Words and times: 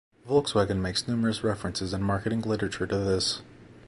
Volkswagen 0.27 0.81
makes 0.81 1.07
numerous 1.07 1.43
references 1.43 1.93
in 1.93 2.01
marketing 2.01 2.41
literature 2.41 2.87
to 2.87 2.97
this. 2.97 3.43